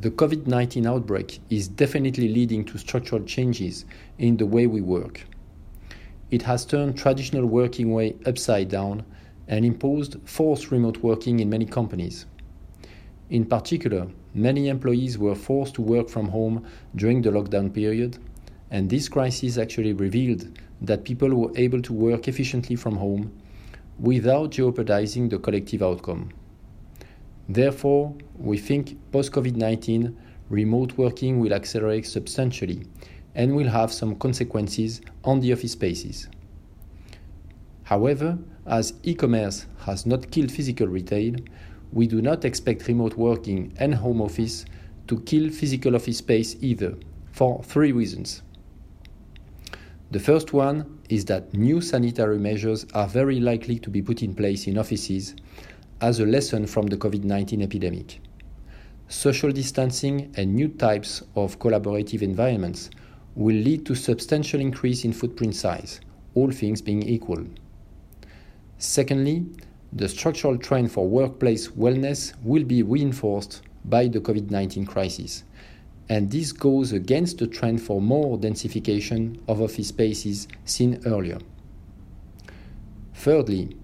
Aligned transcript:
The 0.00 0.10
COVID 0.10 0.48
19 0.48 0.86
outbreak 0.86 1.38
is 1.50 1.68
definitely 1.68 2.28
leading 2.28 2.64
to 2.64 2.78
structural 2.78 3.22
changes 3.22 3.84
in 4.18 4.36
the 4.36 4.44
way 4.44 4.66
we 4.66 4.80
work. 4.80 5.24
It 6.32 6.42
has 6.42 6.66
turned 6.66 6.98
traditional 6.98 7.46
working 7.46 7.92
way 7.92 8.16
upside 8.26 8.68
down 8.68 9.04
and 9.46 9.64
imposed 9.64 10.16
forced 10.24 10.72
remote 10.72 10.98
working 10.98 11.38
in 11.38 11.48
many 11.48 11.64
companies. 11.64 12.26
In 13.30 13.44
particular, 13.44 14.08
many 14.34 14.66
employees 14.66 15.16
were 15.16 15.36
forced 15.36 15.74
to 15.74 15.82
work 15.82 16.08
from 16.08 16.28
home 16.28 16.66
during 16.96 17.22
the 17.22 17.30
lockdown 17.30 17.72
period, 17.72 18.18
and 18.72 18.90
this 18.90 19.08
crisis 19.08 19.58
actually 19.58 19.92
revealed 19.92 20.58
that 20.82 21.04
people 21.04 21.32
were 21.32 21.52
able 21.56 21.80
to 21.82 21.92
work 21.92 22.26
efficiently 22.26 22.74
from 22.74 22.96
home 22.96 23.30
without 24.00 24.50
jeopardizing 24.50 25.28
the 25.28 25.38
collective 25.38 25.84
outcome. 25.84 26.30
Therefore, 27.48 28.14
we 28.38 28.56
think 28.58 28.98
post 29.12 29.32
COVID 29.32 29.56
19, 29.56 30.16
remote 30.48 30.96
working 30.96 31.40
will 31.40 31.52
accelerate 31.52 32.06
substantially 32.06 32.86
and 33.34 33.54
will 33.54 33.68
have 33.68 33.92
some 33.92 34.16
consequences 34.16 35.00
on 35.24 35.40
the 35.40 35.52
office 35.52 35.72
spaces. 35.72 36.28
However, 37.84 38.38
as 38.66 38.94
e 39.02 39.14
commerce 39.14 39.66
has 39.80 40.06
not 40.06 40.30
killed 40.30 40.50
physical 40.50 40.86
retail, 40.86 41.34
we 41.92 42.06
do 42.06 42.22
not 42.22 42.44
expect 42.44 42.88
remote 42.88 43.16
working 43.16 43.72
and 43.78 43.94
home 43.94 44.22
office 44.22 44.64
to 45.06 45.20
kill 45.20 45.50
physical 45.50 45.94
office 45.94 46.18
space 46.18 46.56
either, 46.60 46.94
for 47.30 47.62
three 47.62 47.92
reasons. 47.92 48.42
The 50.10 50.20
first 50.20 50.52
one 50.52 51.00
is 51.10 51.26
that 51.26 51.52
new 51.52 51.80
sanitary 51.80 52.38
measures 52.38 52.86
are 52.94 53.06
very 53.06 53.38
likely 53.38 53.78
to 53.80 53.90
be 53.90 54.00
put 54.00 54.22
in 54.22 54.34
place 54.34 54.66
in 54.66 54.78
offices 54.78 55.34
as 56.04 56.20
a 56.20 56.26
lesson 56.26 56.66
from 56.66 56.86
the 56.88 56.98
COVID 56.98 57.24
19 57.24 57.62
epidemic. 57.62 58.20
Social 59.08 59.50
distancing 59.50 60.30
and 60.36 60.54
new 60.54 60.68
types 60.68 61.22
of 61.34 61.58
collaborative 61.58 62.20
environments 62.20 62.90
will 63.34 63.56
lead 63.56 63.86
to 63.86 63.94
substantial 63.94 64.60
increase 64.60 65.06
in 65.06 65.14
footprint 65.14 65.56
size, 65.56 66.00
all 66.34 66.50
things 66.50 66.82
being 66.82 67.02
equal. 67.04 67.42
Secondly, 68.76 69.46
the 69.94 70.06
structural 70.06 70.58
trend 70.58 70.92
for 70.92 71.08
workplace 71.08 71.68
wellness 71.68 72.34
will 72.42 72.64
be 72.64 72.82
reinforced 72.82 73.62
by 73.86 74.06
the 74.06 74.20
COVID 74.20 74.50
19 74.50 74.84
crisis, 74.84 75.42
and 76.10 76.30
this 76.30 76.52
goes 76.52 76.92
against 76.92 77.38
the 77.38 77.46
trend 77.46 77.80
for 77.80 78.02
more 78.02 78.36
densification 78.36 79.38
of 79.48 79.62
office 79.62 79.88
spaces 79.88 80.48
seen 80.66 81.00
earlier. 81.06 81.38
Thirdly, 83.14 83.78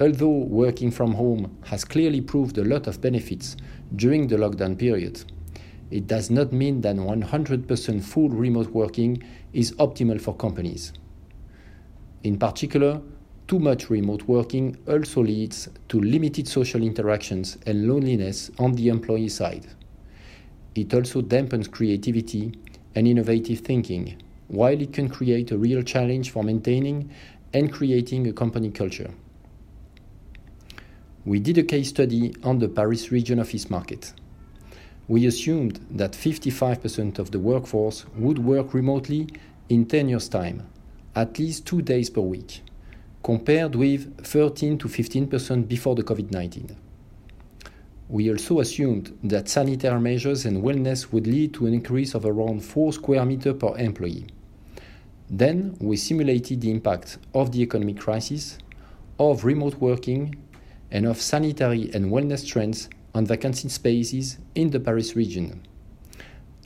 although 0.00 0.28
working 0.28 0.90
from 0.90 1.14
home 1.14 1.56
has 1.64 1.84
clearly 1.84 2.20
proved 2.20 2.58
a 2.58 2.64
lot 2.64 2.86
of 2.86 3.00
benefits 3.00 3.56
during 3.94 4.26
the 4.26 4.36
lockdown 4.36 4.78
period, 4.78 5.24
it 5.90 6.06
does 6.06 6.30
not 6.30 6.52
mean 6.52 6.80
that 6.80 6.96
100% 6.96 8.02
full 8.02 8.28
remote 8.28 8.68
working 8.70 9.22
is 9.52 9.72
optimal 9.72 10.20
for 10.20 10.34
companies. 10.34 10.92
In 12.24 12.38
particular, 12.38 13.00
too 13.46 13.58
much 13.58 13.90
remote 13.90 14.22
working 14.22 14.76
also 14.88 15.22
leads 15.22 15.68
to 15.88 16.00
limited 16.00 16.48
social 16.48 16.82
interactions 16.82 17.58
and 17.66 17.86
loneliness 17.86 18.50
on 18.58 18.72
the 18.72 18.88
employee 18.88 19.28
side. 19.28 19.66
It 20.74 20.92
also 20.94 21.20
dampens 21.20 21.70
creativity 21.70 22.52
and 22.94 23.06
innovative 23.06 23.60
thinking, 23.60 24.20
while 24.48 24.80
it 24.80 24.92
can 24.92 25.08
create 25.08 25.50
a 25.50 25.58
real 25.58 25.82
challenge 25.82 26.30
for 26.30 26.42
maintaining 26.42 27.10
and 27.52 27.72
creating 27.72 28.26
a 28.26 28.32
company 28.32 28.70
culture. 28.70 29.10
We 31.26 31.40
did 31.40 31.56
a 31.56 31.62
case 31.62 31.88
study 31.88 32.34
on 32.42 32.58
the 32.58 32.68
Paris 32.68 33.10
region 33.10 33.40
office 33.40 33.70
market. 33.70 34.12
We 35.08 35.24
assumed 35.24 35.80
that 35.90 36.12
55% 36.12 37.18
of 37.18 37.30
the 37.30 37.38
workforce 37.38 38.04
would 38.14 38.38
work 38.38 38.74
remotely 38.74 39.28
in 39.70 39.86
10 39.86 40.10
years' 40.10 40.28
time, 40.28 40.66
at 41.16 41.38
least 41.38 41.66
two 41.66 41.80
days 41.80 42.10
per 42.10 42.20
week, 42.20 42.60
compared 43.22 43.74
with 43.74 44.22
13 44.22 44.76
to 44.76 44.88
15% 44.88 45.66
before 45.66 45.94
the 45.94 46.02
COVID 46.02 46.30
19. 46.30 46.76
We 48.10 48.30
also 48.30 48.60
assumed 48.60 49.18
that 49.24 49.48
sanitary 49.48 50.00
measures 50.00 50.44
and 50.44 50.62
wellness 50.62 51.10
would 51.10 51.26
lead 51.26 51.54
to 51.54 51.66
an 51.66 51.72
increase 51.72 52.14
of 52.14 52.26
around 52.26 52.62
4 52.62 52.92
square 52.92 53.24
meters 53.24 53.56
per 53.58 53.74
employee. 53.78 54.26
Then 55.30 55.74
we 55.80 55.96
simulated 55.96 56.60
the 56.60 56.70
impact 56.70 57.16
of 57.32 57.50
the 57.52 57.62
economic 57.62 57.98
crisis, 57.98 58.58
of 59.18 59.44
remote 59.44 59.76
working, 59.76 60.36
and 60.94 61.04
of 61.06 61.20
sanitary 61.20 61.90
and 61.92 62.06
wellness 62.06 62.46
trends 62.46 62.88
on 63.14 63.26
vacancy 63.26 63.68
spaces 63.68 64.38
in 64.54 64.70
the 64.70 64.80
Paris 64.80 65.16
region, 65.16 65.60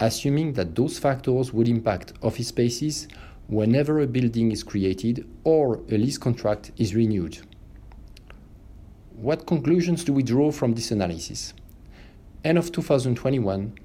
assuming 0.00 0.52
that 0.52 0.76
those 0.76 0.98
factors 0.98 1.52
would 1.52 1.66
impact 1.66 2.12
office 2.22 2.48
spaces 2.48 3.08
whenever 3.48 4.00
a 4.00 4.06
building 4.06 4.52
is 4.52 4.62
created 4.62 5.26
or 5.44 5.80
a 5.90 5.96
lease 5.96 6.18
contract 6.18 6.70
is 6.76 6.94
renewed. 6.94 7.38
What 9.16 9.46
conclusions 9.46 10.04
do 10.04 10.12
we 10.12 10.22
draw 10.22 10.52
from 10.52 10.74
this 10.74 10.90
analysis? 10.90 11.54
End 12.44 12.58
of 12.58 12.70
2021, 12.70 13.78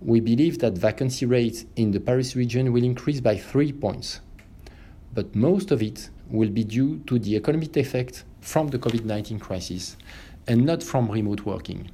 we 0.00 0.18
believe 0.18 0.58
that 0.60 0.78
vacancy 0.78 1.26
rates 1.26 1.66
in 1.76 1.90
the 1.90 2.00
Paris 2.00 2.34
region 2.34 2.72
will 2.72 2.84
increase 2.84 3.20
by 3.20 3.36
3 3.36 3.72
points, 3.74 4.20
but 5.14 5.34
most 5.34 5.70
of 5.70 5.82
it 5.82 6.10
will 6.28 6.50
be 6.50 6.64
due 6.64 6.98
to 7.06 7.18
the 7.18 7.36
economic 7.36 7.76
effect 7.76 8.24
from 8.40 8.68
the 8.68 8.78
COVID 8.78 9.04
19 9.04 9.38
crisis 9.38 9.96
and 10.46 10.64
not 10.64 10.82
from 10.82 11.10
remote 11.10 11.44
working. 11.44 11.90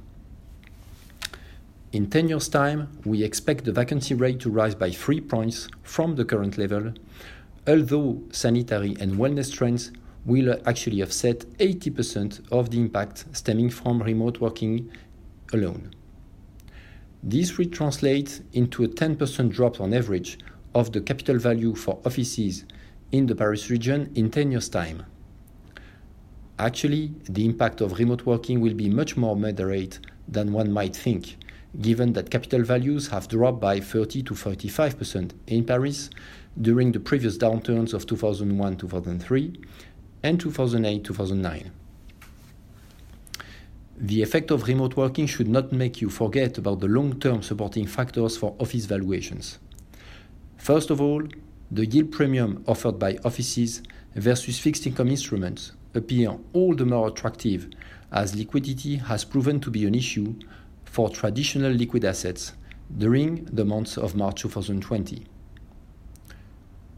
In 1.93 2.09
10 2.09 2.29
years' 2.29 2.49
time, 2.49 2.89
we 3.05 3.23
expect 3.23 3.63
the 3.65 3.71
vacancy 3.71 4.13
rate 4.13 4.39
to 4.41 4.49
rise 4.49 4.75
by 4.75 4.91
3 4.91 5.21
points 5.21 5.67
from 5.83 6.15
the 6.15 6.25
current 6.25 6.57
level, 6.57 6.93
although 7.65 8.21
sanitary 8.31 8.95
and 8.99 9.13
wellness 9.13 9.51
trends 9.53 9.91
will 10.25 10.59
actually 10.65 11.01
offset 11.01 11.39
80% 11.57 12.51
of 12.51 12.69
the 12.69 12.77
impact 12.77 13.25
stemming 13.31 13.69
from 13.69 14.03
remote 14.03 14.41
working 14.41 14.91
alone. 15.53 15.91
This 17.23 17.57
will 17.57 17.69
translate 17.69 18.41
into 18.53 18.83
a 18.83 18.87
10% 18.87 19.49
drop 19.49 19.79
on 19.79 19.93
average 19.93 20.37
of 20.75 20.91
the 20.91 21.01
capital 21.01 21.37
value 21.37 21.73
for 21.73 21.99
offices 22.05 22.65
in 23.11 23.25
the 23.25 23.35
Paris 23.35 23.69
region 23.69 24.11
in 24.15 24.29
10 24.29 24.51
years' 24.51 24.69
time. 24.69 25.05
Actually, 26.59 27.13
the 27.29 27.45
impact 27.45 27.81
of 27.81 27.99
remote 27.99 28.25
working 28.25 28.59
will 28.59 28.73
be 28.73 28.89
much 28.89 29.15
more 29.15 29.35
moderate 29.35 29.99
than 30.27 30.51
one 30.51 30.71
might 30.71 30.95
think, 30.95 31.37
given 31.81 32.13
that 32.13 32.31
capital 32.31 32.63
values 32.63 33.07
have 33.07 33.27
dropped 33.27 33.61
by 33.61 33.79
30 33.79 34.23
to 34.23 34.33
35% 34.33 35.31
in 35.47 35.63
Paris 35.63 36.09
during 36.59 36.91
the 36.91 36.99
previous 36.99 37.37
downturns 37.37 37.93
of 37.93 38.07
2001 38.07 38.77
2003 38.77 39.61
and 40.23 40.39
2008 40.39 41.03
2009. 41.03 41.71
The 43.99 44.21
effect 44.21 44.51
of 44.51 44.67
remote 44.67 44.95
working 44.95 45.27
should 45.27 45.47
not 45.47 45.71
make 45.71 46.01
you 46.01 46.09
forget 46.09 46.57
about 46.57 46.79
the 46.79 46.87
long 46.87 47.19
term 47.19 47.41
supporting 47.41 47.87
factors 47.87 48.37
for 48.37 48.55
office 48.59 48.85
valuations. 48.85 49.59
First 50.57 50.89
of 50.89 51.01
all, 51.01 51.23
the 51.71 51.85
yield 51.85 52.11
premium 52.11 52.63
offered 52.67 52.97
by 52.97 53.17
offices 53.25 53.81
versus 54.15 54.59
fixed 54.59 54.87
income 54.87 55.09
instruments 55.09 55.73
appear 55.93 56.37
all 56.53 56.75
the 56.75 56.85
more 56.85 57.07
attractive 57.09 57.69
as 58.11 58.35
liquidity 58.35 58.95
has 58.95 59.25
proven 59.25 59.59
to 59.59 59.69
be 59.69 59.85
an 59.85 59.93
issue 59.93 60.33
for 60.85 61.09
traditional 61.09 61.71
liquid 61.71 62.05
assets 62.05 62.53
during 62.97 63.45
the 63.45 63.65
months 63.65 63.97
of 63.97 64.15
March 64.15 64.41
2020. 64.41 65.25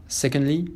Secondly, 0.06 0.68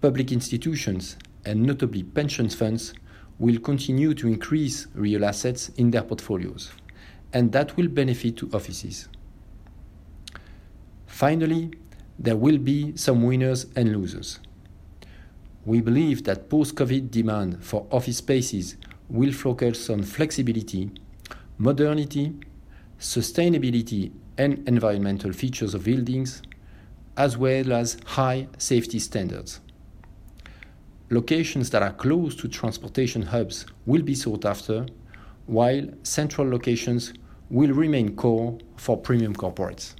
public 0.00 0.32
institutions 0.32 1.16
and 1.44 1.62
notably 1.62 2.02
pension 2.02 2.48
funds 2.48 2.94
will 3.38 3.58
continue 3.58 4.14
to 4.14 4.26
increase 4.26 4.86
real 4.94 5.24
assets 5.24 5.68
in 5.76 5.90
their 5.90 6.02
portfolios, 6.02 6.72
and 7.32 7.52
that 7.52 7.76
will 7.76 7.88
benefit 7.88 8.36
to 8.36 8.50
offices. 8.54 9.08
Finally, 11.06 11.70
there 12.18 12.36
will 12.36 12.58
be 12.58 12.96
some 12.96 13.22
winners 13.22 13.66
and 13.76 13.92
losers. 13.96 14.38
We 15.64 15.80
believe 15.80 16.24
that 16.24 16.48
post 16.50 16.74
COVID 16.74 17.10
demand 17.10 17.64
for 17.64 17.86
office 17.90 18.18
spaces 18.18 18.76
will 19.08 19.32
focus 19.32 19.88
on 19.90 20.02
flexibility, 20.02 20.90
modernity, 21.58 22.34
sustainability, 22.98 24.12
and 24.36 24.66
environmental 24.68 25.32
features 25.32 25.74
of 25.74 25.84
buildings, 25.84 26.42
as 27.16 27.36
well 27.36 27.72
as 27.72 27.96
high 28.04 28.48
safety 28.58 28.98
standards. 28.98 29.60
Locations 31.10 31.70
that 31.70 31.82
are 31.82 31.92
close 31.92 32.34
to 32.36 32.48
transportation 32.48 33.22
hubs 33.22 33.66
will 33.86 34.02
be 34.02 34.14
sought 34.14 34.44
after, 34.44 34.86
while 35.46 35.86
central 36.02 36.48
locations 36.48 37.12
will 37.50 37.72
remain 37.72 38.16
core 38.16 38.58
for 38.76 38.96
premium 38.96 39.34
corporates. 39.34 39.94